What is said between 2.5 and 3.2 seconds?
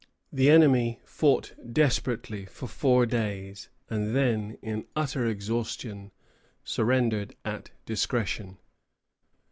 four